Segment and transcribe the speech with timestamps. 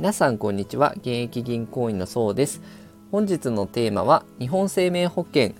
[0.00, 0.94] 皆さんこんにちは。
[0.96, 2.62] 現役銀行員のそうです。
[3.12, 5.52] 本日のテーマは日本生命保険。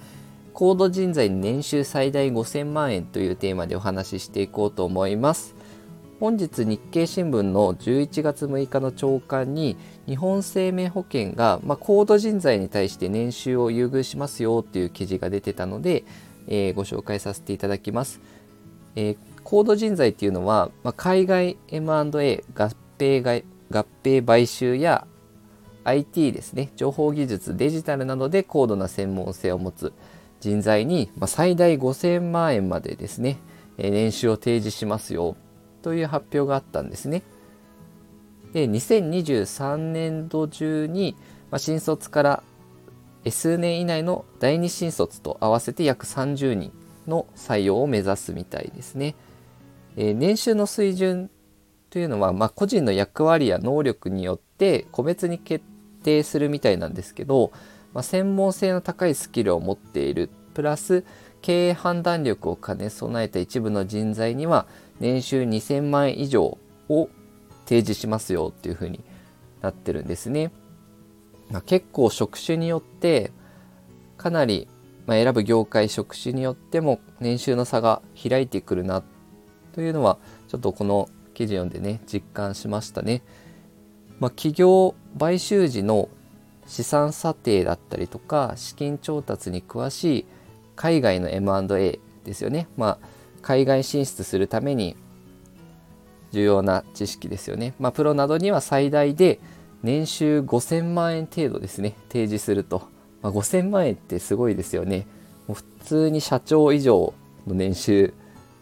[0.54, 5.54] 高度人材年収最大5000万円というテーマでお話ししていこうと思います。
[6.20, 9.76] 本日日経新聞の11月6日の朝刊に
[10.06, 16.04] 日本生命保険が、まあ、高度人材に対して年収を優遇しますよっていう記事が出てたので、
[16.48, 18.22] えー、ご紹介させていただきます、
[18.96, 25.06] えー、高度人材っていうのは、まあ、海外 M&A 合併外合併買収や
[25.84, 29.92] IT ですね情報技術デジタルなどで高度な専門性を持つ
[30.40, 33.38] 人材に、ま最大5000万円までですね
[33.76, 35.36] 年収を提示しますよ
[35.82, 37.22] という発表があったんですね。
[38.52, 41.14] で2023年度中に、
[41.50, 42.42] ま新卒から
[43.28, 46.72] 数年以内の第二新卒と合わせて約30人
[47.06, 49.14] の採用を目指すみたいですね。
[49.96, 51.30] え年収の水準
[51.90, 55.64] というのは、まあ、個人の役割や能力によって個別に決
[56.02, 57.52] 定するみたいなんですけど、
[57.92, 61.04] まあ、専門性の高いスキルを持っているプラス
[61.42, 64.66] 経営判断力を兼ね備えた一部の人材には
[65.00, 67.08] 年収2000万円以上を
[67.64, 69.00] 提示しますよっていうふうに
[69.62, 70.52] なってるんですね。
[71.50, 73.32] まあ、結構職種によって
[74.16, 74.68] かなり、
[75.06, 79.02] まあ、選ぶ業界職種によっても年収の差が開いてくるな
[79.72, 81.08] というのはちょっとこの
[81.40, 83.22] 記事読んでね実感しましたね。
[84.18, 86.10] まあ、企業買収時の
[86.66, 90.26] 資産査定だったりとか資金調達に詳しい
[90.76, 92.68] 海外の M&A ですよね。
[92.76, 93.08] まあ、
[93.40, 94.96] 海外進出するために
[96.32, 97.72] 重要な知識ですよね。
[97.80, 99.40] まあ、プロなどには最大で
[99.82, 102.82] 年収5000万円程度ですね提示すると、
[103.22, 105.06] まあ、5000万円ってすごいですよね。
[105.48, 107.14] もう普通に社長以上
[107.46, 108.14] の年収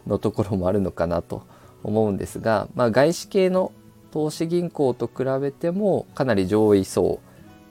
[0.06, 1.42] のところもあるのかなと
[1.82, 3.72] 思うんですが、まあ、外資系の
[4.10, 7.20] 投資銀行と比べてもかなり上位層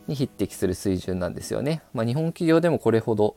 [0.08, 1.82] に匹敵する水準なんですよね。
[1.94, 3.36] まあ、日本企業でもこれほど、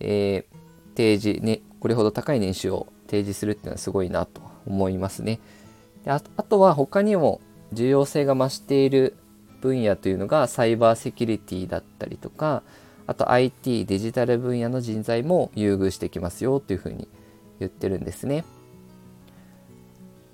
[0.00, 5.40] えー、提示、ね、これほど高い年収を提示するっていうのはすごいなと思いますね。
[6.04, 7.40] であとは他にも
[7.72, 9.16] 重要性が増している
[9.60, 12.62] 分野というのがサイバーセキュリティだったりとか
[13.06, 17.08] あと IT デジタル分野の人材も優遇してきますよというふうに
[17.60, 18.44] 言ってるんですね。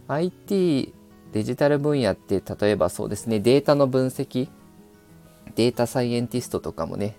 [0.09, 0.95] IT
[1.33, 4.49] デジタル分野って例えばそうですねデータの分析
[5.55, 7.17] データサイエンティストとかもね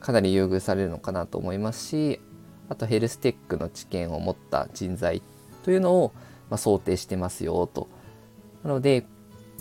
[0.00, 2.20] かなり優遇されるのかなと思いますし
[2.68, 5.22] あとヘルステックの知見を持った人材
[5.64, 6.12] というのを、
[6.50, 7.88] ま、想定してますよと。
[8.62, 9.06] なので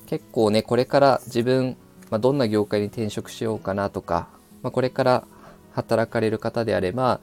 [0.06, 1.78] 結構ねこれから自分、
[2.10, 4.28] まあ、どんな業界に転職しようかなとか、
[4.62, 5.28] まあ、これから
[5.72, 7.22] 働かれる方であれば、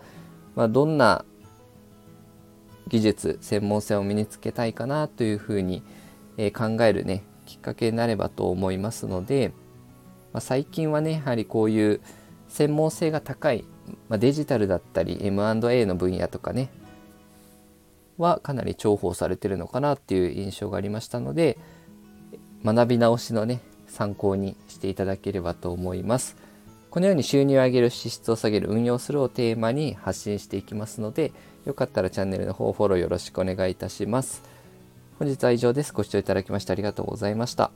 [0.54, 1.24] まあ、どんな
[2.88, 5.82] 技術専門性を身につけたいかなというふうに、
[6.36, 9.52] えー、考えるねきっかけになればと思いますので、
[10.32, 12.00] まあ、最近はねやはりこういう
[12.48, 13.64] 専門性が高い、
[14.08, 16.70] まあ、デジタルだったり M&A の分野とかね
[18.18, 21.58] はかなり重宝されてるのかなっていう印象がありましたので
[22.64, 26.36] 学び直しのね参考にしていただければと思います。
[26.96, 31.30] このように収入を上げる支出を下げる運用するをテーマに発信していきますので
[31.66, 34.42] よかったらチャンネルの方フォローよろしくお願いいたします。
[35.18, 35.92] 本日は以上です。
[35.92, 37.70] ご視聴いただきましてありがとうございました。